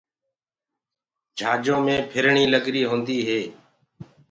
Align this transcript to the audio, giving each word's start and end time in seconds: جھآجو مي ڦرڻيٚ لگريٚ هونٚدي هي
جھآجو 1.37 1.77
مي 1.85 1.95
ڦرڻيٚ 2.11 2.51
لگريٚ 2.53 2.89
هونٚدي 2.89 3.19
هي 3.27 3.41